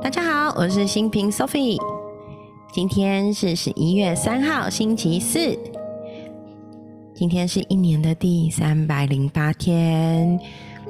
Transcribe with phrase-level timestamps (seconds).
[0.00, 1.76] 大家好，我是新平 Sophie。
[2.72, 5.58] 今天是十一月三号，星期四。
[7.12, 10.38] 今天是一年的第三百零八天。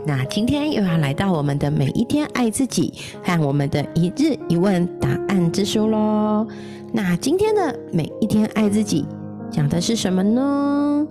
[0.06, 2.92] 那今天又要来到我们的每一天爱自己
[3.24, 6.46] 和我们的一日一问答案之书喽。
[6.92, 9.06] 那今天的每一天爱自己
[9.50, 11.06] 讲的是什么呢？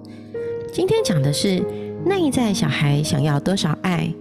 [0.71, 1.59] 今天讲的是
[2.05, 4.13] 内在小孩想要多少爱，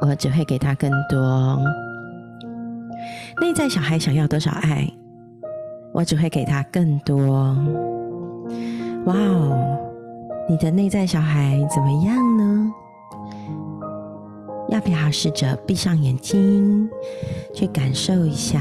[0.00, 1.58] 我只会给他更多。
[3.40, 4.88] 内在小孩想要多少爱，
[5.92, 7.56] 我只会给他更多。
[9.06, 9.78] 哇哦，
[10.48, 12.72] 你的内在小孩怎么样呢？
[14.68, 16.88] 要不要试着闭上眼睛，
[17.52, 18.58] 去感受一下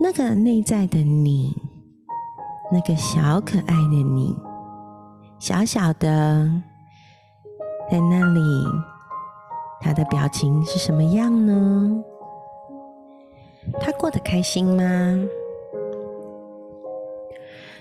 [0.00, 1.54] 那个内在的你，
[2.72, 4.34] 那个小可爱的你，
[5.38, 6.50] 小小的
[7.90, 8.40] 在那里，
[9.80, 12.02] 他的表情是什么样呢？
[13.80, 15.18] 他过得开心吗？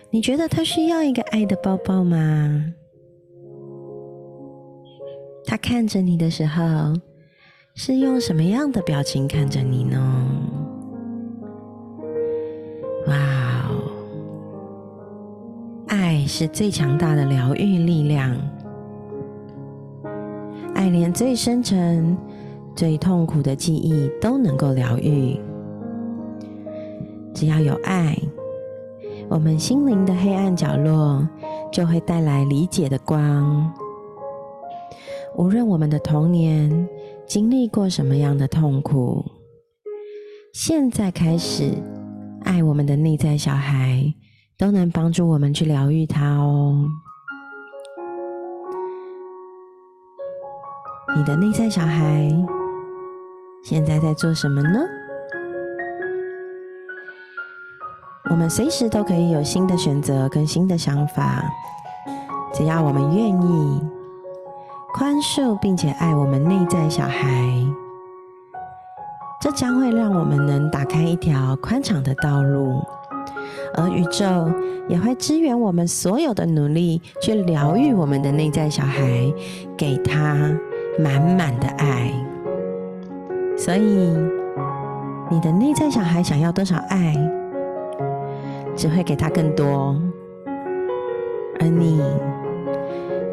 [0.10, 2.74] 你觉得他需要一个爱的抱抱吗？
[5.46, 6.94] 他看着你的时候，
[7.76, 10.26] 是用什么样的表情看着你呢？
[13.08, 13.16] 哇
[13.70, 13.92] 哦！
[15.88, 18.36] 爱是最强大的疗愈力量，
[20.74, 22.18] 爱连最深沉、
[22.76, 25.40] 最痛苦的记忆都能够疗愈。
[27.36, 28.18] 只要有爱，
[29.30, 31.28] 我们心灵的黑暗角落
[31.70, 33.72] 就会带来理解的光。
[35.36, 36.88] 无论我们的童年
[37.28, 39.26] 经历过什么样的痛苦，
[40.54, 41.74] 现在开始
[42.46, 44.14] 爱我们的内在小孩，
[44.58, 46.88] 都能帮助我们去疗愈他哦。
[51.18, 52.30] 你的内在小孩
[53.62, 54.80] 现在在做什么呢？
[58.30, 61.44] 我们随时都可以有新的选择跟新的想法，
[62.54, 63.82] 只要我们愿意
[64.94, 67.24] 宽恕并且爱我们内在小孩，
[69.40, 72.84] 这将会让我们能打开一条宽敞的道路，
[73.76, 74.26] 而宇宙
[74.90, 79.32] 也会支援我们所有的努力，去疗愈我们的内在小孩，
[79.78, 80.36] 给他
[81.00, 82.12] 满满的爱。
[83.56, 84.18] 所以，
[85.30, 87.16] 你的内在小孩想要多少爱？
[88.76, 89.96] 只会给他更多，
[91.60, 92.02] 而你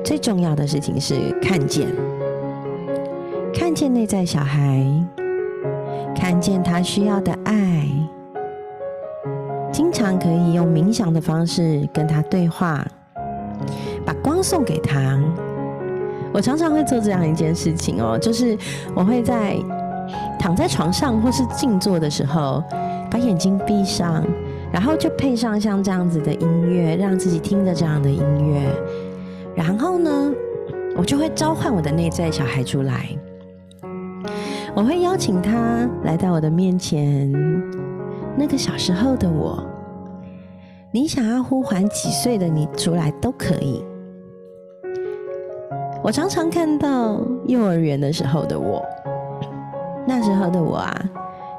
[0.05, 1.89] 最重要的事情是看见，
[3.53, 4.85] 看见内在小孩，
[6.15, 7.89] 看见他需要的爱，
[9.73, 12.87] 经常可以用冥想的方式跟他对话，
[14.07, 15.21] 把光送给他。
[16.33, 18.57] 我常常会做这样一件事情哦，就是
[18.95, 19.57] 我会在
[20.39, 22.63] 躺在床上或是静坐的时候，
[23.11, 24.25] 把眼睛闭上。
[24.73, 28.63] 然后就配上像这样子的音乐，让自己听着这样的音乐。
[29.55, 30.33] 然后呢，
[30.97, 33.07] 我就会召唤我的内在小孩出来。
[34.75, 37.31] 我会邀请他来到我的面前，
[38.35, 39.63] 那个小时候的我。
[40.91, 43.85] 你想要呼唤几岁的你出来都可以。
[46.03, 48.83] 我常常看到幼儿园的时候的我，
[50.07, 51.11] 那时候的我啊，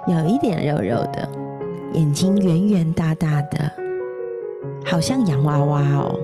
[0.07, 1.29] 有一点肉肉的。
[1.93, 3.71] 眼睛圆圆大大的，
[4.85, 6.19] 好像洋娃娃哦。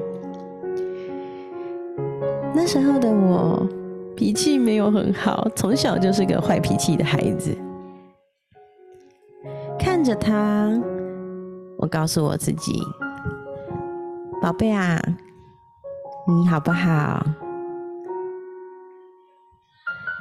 [2.56, 3.68] 那时候的我
[4.16, 7.56] 脾气没有很好，从小就是个坏脾气的孩子。
[9.78, 10.72] 看着他，
[11.78, 12.81] 我告诉我自己
[14.41, 15.00] ：“宝贝啊，
[16.28, 17.24] 你好不好？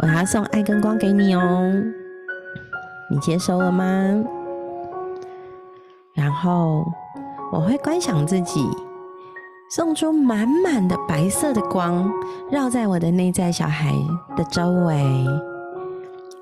[0.02, 1.72] 我要送爱跟光给你哦，
[3.10, 4.24] 你接收了吗？”
[6.18, 6.84] 然后
[7.52, 8.68] 我会观想自己
[9.70, 12.10] 送出满满的白色的光，
[12.50, 13.94] 绕在我的内在小孩
[14.36, 15.24] 的周围。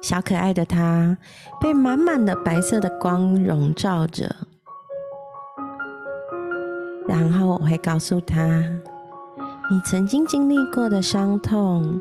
[0.00, 1.18] 小可爱的他
[1.60, 4.34] 被满满的白色的光笼罩着。
[7.06, 8.46] 然后我会告诉他，
[9.70, 12.00] 你曾经经历过的伤痛，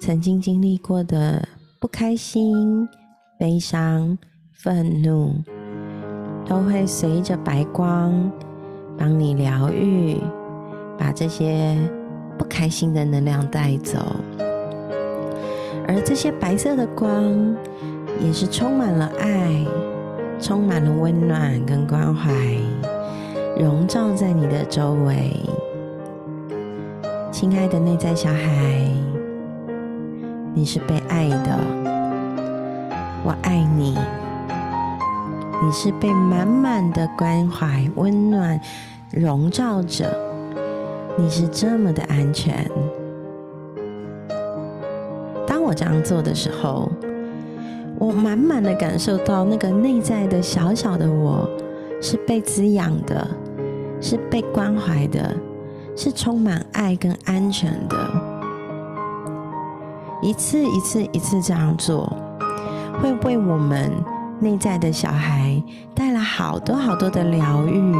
[0.00, 1.48] 曾经经历过的
[1.80, 2.88] 不开心、
[3.36, 4.16] 悲伤、
[4.52, 5.42] 愤怒。
[6.48, 8.30] 都会随着白光
[8.96, 10.16] 帮你疗愈，
[10.96, 11.76] 把这些
[12.38, 13.98] 不开心的能量带走。
[15.88, 17.22] 而这些白色的光
[18.20, 19.66] 也是充满了爱，
[20.40, 22.32] 充满了温暖跟关怀，
[23.58, 25.32] 笼罩在你的周围。
[27.32, 28.88] 亲爱的内在小孩，
[30.54, 31.58] 你是被爱的。
[33.24, 33.96] 我爱你。
[35.62, 38.60] 你是被满满的关怀、温暖
[39.12, 40.14] 笼罩着，
[41.16, 42.70] 你是这么的安全。
[45.46, 46.90] 当我这样做的时候，
[47.98, 51.48] 我满满的感受到那个内在的小小的我
[52.02, 53.26] 是被滋养的，
[53.98, 55.34] 是被关怀的，
[55.96, 57.96] 是充满爱跟安全的。
[60.20, 62.14] 一次一次一次这样做，
[63.00, 63.90] 会为我们。
[64.38, 65.62] 内在的小孩
[65.94, 67.94] 带来好多好多的疗愈，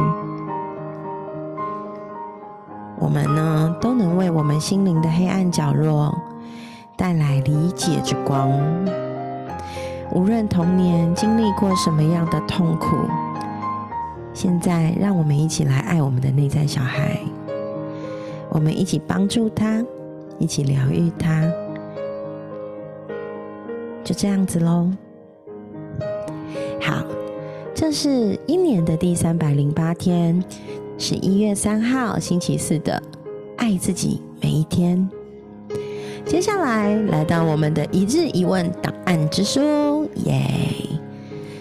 [2.99, 6.15] 我们呢都能为我们心灵的黑暗角落
[6.95, 8.51] 带来理解之光。
[10.11, 12.95] 无论童年经历过什么样的痛苦，
[14.31, 17.19] 现在让我们一起来爱我们的内在小孩，
[18.49, 19.83] 我们一起帮助他，
[20.37, 21.43] 一起疗愈他，
[24.03, 24.87] 就这样子喽。
[27.89, 30.43] 这是一年的第三百零八天，
[30.97, 33.01] 十一月三号星期四的
[33.55, 35.09] 爱自己每一天。
[36.25, 40.49] 接下来来到我们的一日一问答案之书，耶！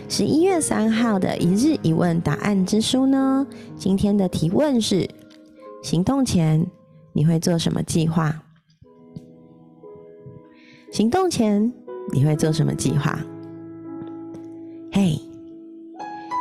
[0.09, 3.47] 十一月三号的一日一问答案之书呢？
[3.77, 5.09] 今天的提问是：
[5.85, 6.67] 行动前
[7.13, 8.35] 你会做什么计划？
[10.91, 11.73] 行动前
[12.13, 13.17] 你会做什么计划？
[14.91, 15.21] 嘿，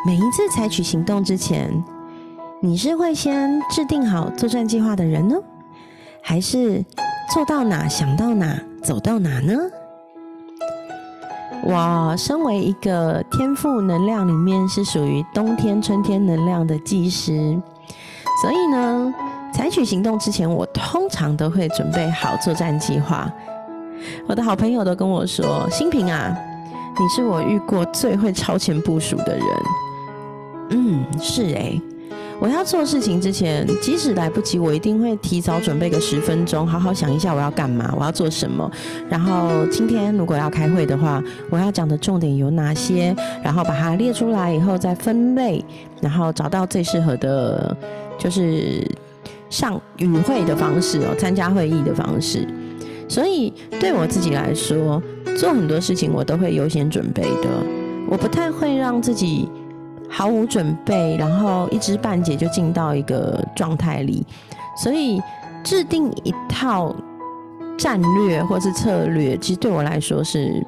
[0.05, 1.83] 每一次采取行动之前，
[2.61, 5.35] 你是会先制定好作战计划的人呢，
[6.21, 6.85] 还是
[7.33, 9.57] 做到哪想到哪走到哪呢？
[11.63, 17.59] 我身为一个天赋能量里面是属于冬天、春天能量的技师，
[18.43, 19.11] 所以呢，
[19.51, 23.27] 采取行动之前，我通常都会准备好作战计划。
[24.27, 26.37] 我的好朋友都跟我说：“新平啊。”
[26.97, 29.45] 你是我遇过最会超前部署的人。
[31.19, 31.81] 是诶。
[32.37, 38.69] 我要做事情之前，即使来不及，我一定会提早准备个十分钟，好好想一下我要干嘛，我要做什么。
[39.09, 43.15] 然后今天如果要开会的话，我要讲的重点有哪些？
[43.41, 45.63] 然后把它列出来以后再分类，
[46.01, 47.75] 然后找到最适合的，
[48.17, 48.85] 就是
[49.49, 52.45] 上与会的方式哦，参加会议的方式。
[53.07, 55.01] 所以对我自己来说，
[55.37, 57.49] 做很多事情我都会优先准备的。
[58.09, 59.49] 我不太会让自己
[60.09, 64.25] 毫无准备，然后一知半解就进到一个状态里。
[64.81, 65.21] 所以
[65.63, 66.95] 制定一套
[67.77, 70.65] 战略或是策略，其实对我来说是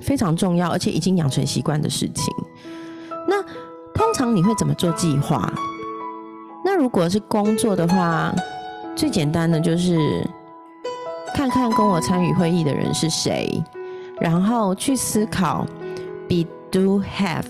[0.00, 2.34] 非常重要，而且已经养成习惯的事情。
[3.28, 3.42] 那
[3.94, 5.52] 通常你会怎么做计划？
[6.64, 8.34] 那如果是工作的话，
[8.94, 9.98] 最简单的就是。
[11.34, 13.62] 看看跟我参与会议的人是谁，
[14.18, 15.66] 然后去思考
[16.26, 17.44] be do have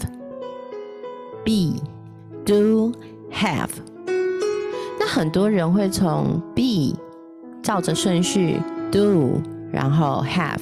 [1.46, 1.80] be
[2.44, 2.92] do
[3.32, 3.70] have。
[4.98, 6.98] 那很多人会从 be
[7.62, 8.60] 照着顺序
[8.90, 9.40] do，
[9.72, 10.58] 然后 have，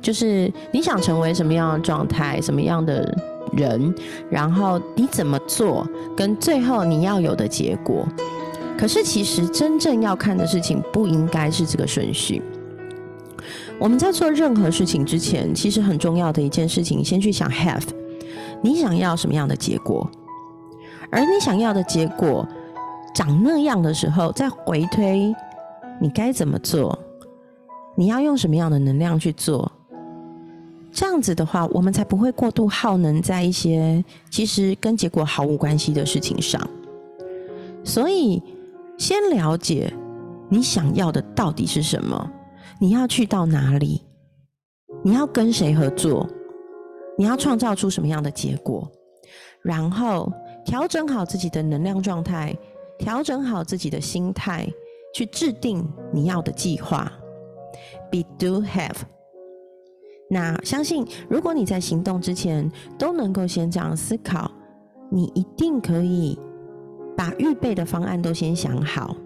[0.00, 3.12] 就是你想成为什么样的状态，什么样的
[3.52, 3.92] 人，
[4.30, 5.84] 然后你怎么做，
[6.16, 8.06] 跟最后你要有的结果。
[8.78, 12.40] 可是其实真正要看的事情不应该是这个顺序。
[13.80, 17.82] 我们在做任何事情之前，其实很重要的一件事情，先去想 have，
[18.62, 20.08] 你想要什么样的结果？
[21.10, 22.46] 而你想要的结果
[23.14, 25.34] 长那样的时候，再回推
[26.00, 26.98] 你该怎么做，
[27.96, 29.70] 你要用什么样的能量去做？
[30.90, 36.60] 这样子的话，我们才不会过度耗能在一些其实跟结果毫无关系的事情上。
[37.84, 38.42] 所以，
[38.96, 39.92] 先了解
[40.48, 42.30] 你想要的到底是什么。
[42.80, 44.02] 你要去到哪里？
[45.02, 46.28] 你要跟谁合作？
[47.16, 48.90] 你要创造出什么样的结果？
[49.62, 50.32] 然后
[50.68, 52.54] 调整好自己的能量状态，
[52.98, 54.68] 调整好自己的心态，
[55.14, 55.82] 去制定
[56.12, 57.10] 你要的计划。
[58.10, 58.96] Be do have。
[60.28, 64.50] 那相信，如果你在行动之前都能够先这样思考，
[65.10, 66.38] 你一定可以
[67.16, 69.16] 把预备的方案都先想好。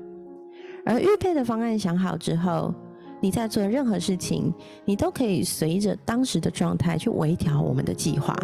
[0.87, 2.73] 而预备的方案想好之后，
[3.21, 8.39] 你在做任何事情，你都可以随着当时的状态去微调我们的计划。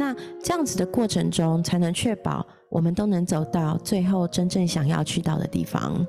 [0.00, 6.06] 那这样子的过程中，才能确保我们都能走到最后真正想要去到的地方，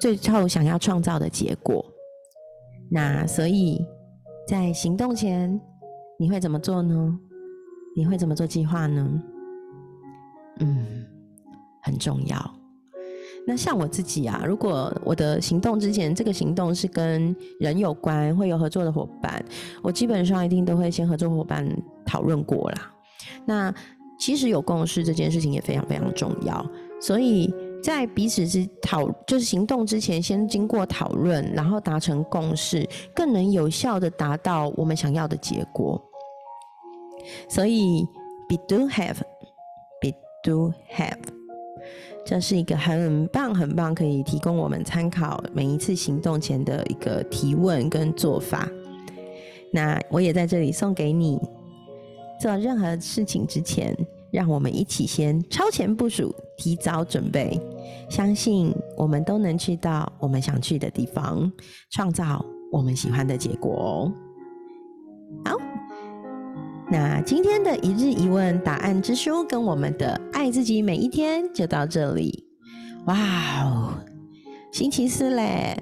[0.00, 1.84] 最后想要创造的结果。
[2.88, 3.84] 那所以，
[4.46, 5.60] 在行动前，
[6.20, 7.18] 你会怎么做呢？
[7.96, 9.22] 你会怎么做计划呢？
[10.60, 11.04] 嗯，
[11.82, 12.38] 很重要。
[13.44, 19.44] 那像我自己啊，如果我的行动之前这个行动是跟人有关，会有合作的伙伴，
[19.82, 21.68] 我基本上一定都会先合作伙伴
[22.06, 22.91] 讨论过啦。
[23.44, 23.74] 那
[24.18, 26.64] 其实有共识这件事情也非常非常重要，
[27.00, 27.52] 所以
[27.82, 36.00] 在彼此之讨就是行动之前，先经过讨论，然后达成共识，更能有效的达到我们想要的结果。
[37.48, 38.06] 所以
[38.48, 40.12] ，be do have，be
[40.44, 41.18] do have，
[42.24, 48.68] 这是一个很棒很棒，可以提供我们参考每一次行动前的一个提问跟做法。
[49.72, 51.40] 那我也在这里送给你。
[52.42, 53.96] 做任何事情之前，
[54.32, 57.56] 让我们一起先超前部署，提早准备。
[58.10, 61.48] 相信我们都能去到我们想去的地方，
[61.92, 64.12] 创造我们喜欢的结果哦。
[65.44, 65.56] 好，
[66.90, 72.44] 那今天的一日一问答案之书跟我们的爱自己每一天就到这里。
[73.06, 73.16] 哇
[73.62, 73.94] 哦，
[74.72, 75.76] 星期四嘞，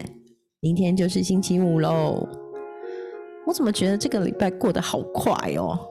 [0.61, 2.29] 明天就是星期五喽。
[3.47, 5.87] 我怎么觉得这个礼拜过得好快哦？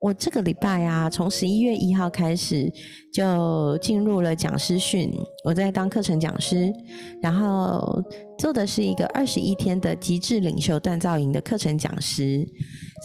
[0.00, 2.72] 我这个礼拜啊，从十一月一号开始
[3.12, 5.12] 就进入了讲师训，
[5.44, 6.72] 我在当课程讲师，
[7.20, 8.00] 然后
[8.38, 12.46] 做的是一个二十一天的极致领袖锻造营的课程讲师，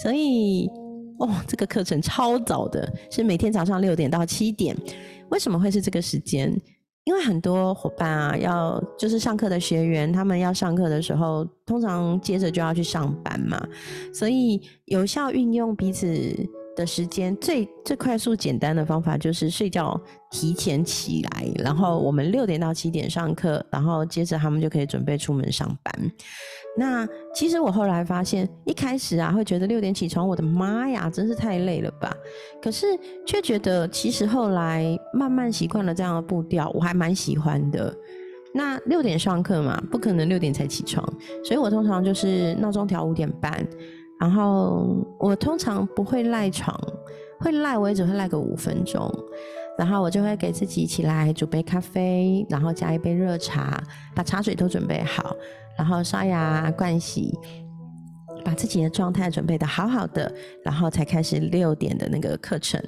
[0.03, 0.69] 所以
[1.17, 4.77] 哦，这个课程超早的，是每天早上六点到七点。
[5.29, 6.55] 为什么会是这个时间？
[7.05, 13.59] 因为很多伙伴啊，要就是上课的学员，他们要上课的时候，通常接着就要去上班嘛，
[14.13, 16.07] 所以有效运用彼此。
[16.75, 19.99] 的时间最最快速简单的方法就是睡觉
[20.31, 26.11] 提前起来，然后我们六点到七点上课，然后接着他们就可以准备出门上班。
[26.75, 32.11] 那其实我后来发现，一开始啊会觉得六点起床，我的妈呀，真是太累了吧？
[32.61, 32.87] 可是
[33.27, 37.95] 却觉得其实后来慢慢习惯了这样的步调，我还蛮喜欢的。
[38.55, 41.07] 那六点上课嘛，不可能六点才起床，
[41.43, 43.67] 所以我通常就是闹钟调五点半。
[44.23, 46.73] 然后我通常不会赖床，
[47.41, 49.13] 会赖我也只会赖个五分钟，
[49.77, 53.83] 然后我就会给自己起来煮杯咖啡，然后加一杯热茶，
[54.15, 55.35] 把茶水都准备好，
[55.77, 57.37] 然后刷牙、盥洗，
[58.45, 62.81] 把自己的状态准备的好好的，然后才开始六点的那个课程。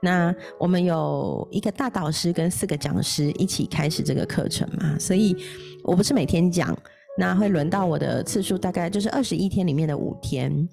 [0.00, 5.36] 那我们有一个大导师跟四个讲师一起开始这个课程嘛，所以
[5.84, 6.74] 我不是每天讲。
[7.18, 10.66] 那会轮到我的次数，大概就是二十一天里面的五天，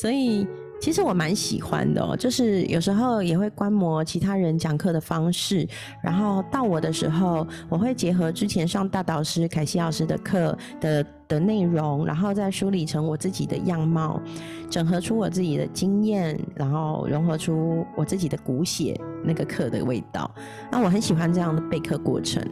[0.00, 0.46] 所以
[0.78, 2.14] 其实我蛮喜欢的。
[2.18, 5.66] 就是有时候也会观摩其他人讲课的方式，
[6.02, 14.20] 然后到我的时候，我会结合之前上大导师凯西老师的课的的内容，然后再梳理成我自己的样貌，
[14.68, 20.30] 整合出我自己的经验，然后融合出我自己的骨血那个课的味道。
[20.70, 22.46] 那我很喜欢这样的备课过程，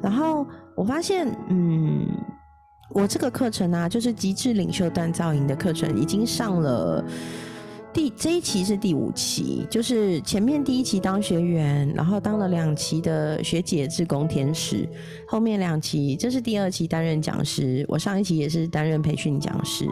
[0.00, 0.46] 然后
[0.76, 2.06] 我发现，嗯。
[2.90, 7.04] 我这个课程呢，就是极致领袖锻造营的课程，已经上了
[7.92, 14.88] 第这一期是第五期，就是前面第一期当学员，然后当了两期的学姐志工天使，
[15.28, 19.86] 后面两期这是第二期担任讲师，我上一期也是担任培训讲师，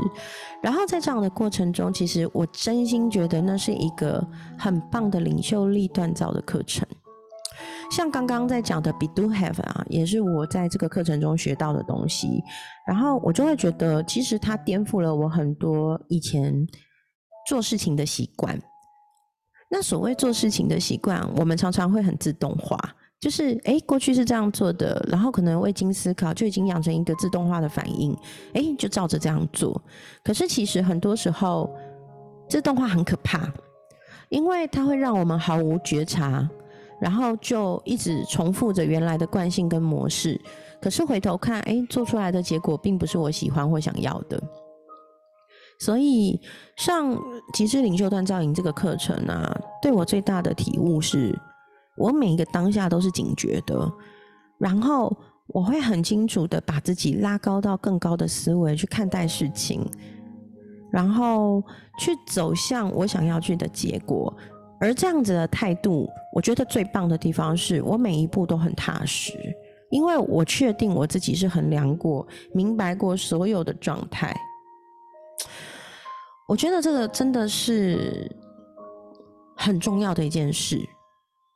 [0.62, 4.24] 然后在这样的过程中，其实我真心觉得那是一个
[4.58, 6.86] 很棒的领袖力锻造的课程。
[7.92, 12.42] 像刚刚在讲的 be do have 啊，也是我在这个课程中学到的东西。
[12.88, 16.66] 然后我就会觉得，其实它颠覆了我很多以前
[17.46, 18.58] 做事情的习惯。
[19.70, 22.78] 那所谓做事情的习惯，我们常常会很自动化，
[23.20, 28.16] 就是诶，过去是这样做的，然后可能未经思考就已经养成一个自动化的反应，
[28.54, 29.78] 诶，就照着这样做。
[30.24, 31.70] 可是其实很多时候，
[32.48, 33.52] 自动化很可怕，
[34.30, 36.48] 因为它会让我们毫无觉察。
[37.02, 40.40] 然后就一直重复着原来的惯性跟模式，
[40.80, 44.40] 可是回头看，哎，做出来的结果并不是我喜欢或想要的。
[45.80, 46.40] 所以
[46.76, 47.18] 上
[47.52, 51.36] 极致领袖锻造营这个课程啊，对我最大的体悟是，
[51.96, 53.92] 我每一个当下都是警觉的，
[54.60, 55.12] 然后
[55.48, 59.84] 我会很清楚的把自己拉高到更高的思维去看待事情，
[60.92, 61.60] 然后
[61.98, 64.32] 去走向我想要去的结果。
[64.82, 69.32] 而这样子的态度，我觉得最棒的地方是我每一步都很踏实，
[69.92, 74.36] 因为我确定我自己是衡量过、明白过所有的状态。
[76.48, 78.28] 我觉得这个真的是
[79.56, 80.80] 很重要的一件事。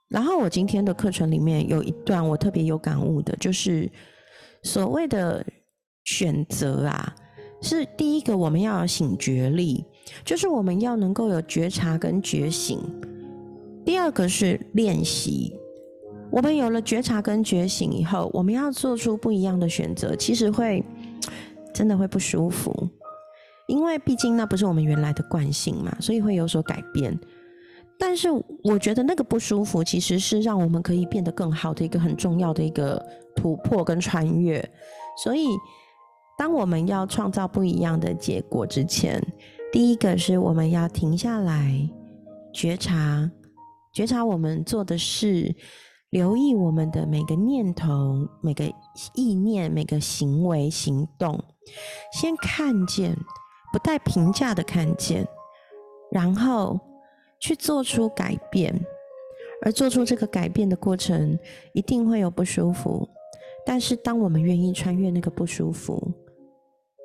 [0.09, 3.90] 然后我今天的课程里面有一段我特别有感悟的，就是
[4.62, 5.45] 所谓的
[6.04, 7.12] 选择啊，
[7.61, 9.85] 是第一个我们要醒觉力，
[10.25, 12.78] 就是我们要能够有觉察跟觉醒。
[13.87, 15.57] 第二个是练习，
[16.33, 20.85] 我们有了觉察跟觉醒以后，我们要做出不一样的选择，其实会
[21.73, 22.90] 真的会不舒服，
[23.69, 27.16] 因为毕竟那不是我们原来的惯性嘛，所以会有所改变。
[27.97, 28.28] 但是
[28.64, 33.00] 我觉得那个不舒服，其实是让我们可以变得更好的一个很重要的一个
[33.37, 34.62] 突破跟穿越。
[35.23, 35.47] 所以，
[36.37, 39.25] 当我们要创造不一样的结果之前，
[39.73, 41.88] 第一个是我们要停下来，
[42.52, 43.31] 觉察，
[43.96, 45.56] 觉察我们做的事。
[46.10, 48.64] 留意我们的每个念头、每个
[49.14, 51.42] 意念、每个行为行动，
[52.12, 53.16] 先看见，
[53.72, 55.26] 不带评价的看见，
[56.12, 56.78] 然后
[57.40, 58.78] 去做出改变。
[59.62, 61.38] 而做出这个改变的过程，
[61.72, 63.08] 一定会有不舒服。
[63.64, 66.12] 但是，当我们愿意穿越那个不舒服，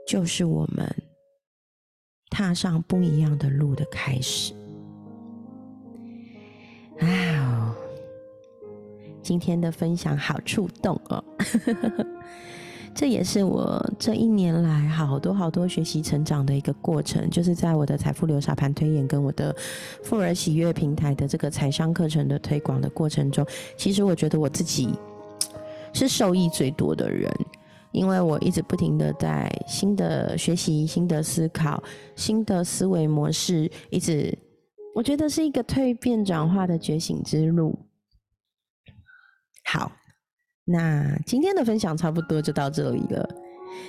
[0.05, 0.93] 就是我们
[2.29, 4.53] 踏上不一样的路的开始。
[9.21, 11.23] 今天的分享好触动哦，
[12.93, 19.55] 这也是我这一年来好多好多学习成长的一个过程，就是在我的财富流沙盘推演跟我的
[20.03, 23.45] 富儿喜悦平台的这个财商课程的推广的过程中，
[23.77, 24.89] 其实我觉得我自己
[25.93, 27.31] 是受益最多的人，
[27.91, 31.81] 因为我一直不停的在新的学习、新的思考、
[32.15, 34.37] 新的思维模式，一直
[34.93, 37.77] 我觉得是一个蜕变转化的觉醒之路。
[39.63, 39.91] 好，
[40.65, 43.29] 那今天的分享差不多就到这里了，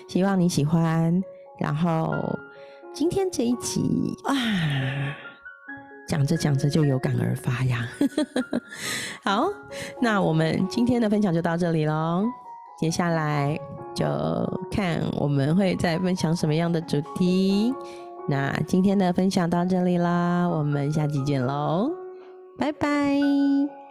[0.08, 1.22] 希望你喜欢。
[1.60, 2.38] 然后
[2.92, 4.34] 今天这一集啊，
[6.08, 7.88] 讲着讲着就有感而发呀。
[9.22, 9.48] 好，
[10.00, 12.24] 那我们今天的分享就到这里喽，
[12.80, 13.58] 接下来
[13.94, 14.06] 就
[14.70, 17.72] 看我们会再分享什么样的主题。
[18.28, 21.90] 那今天的分享到这里啦，我们下期见喽，
[22.58, 23.81] 拜拜。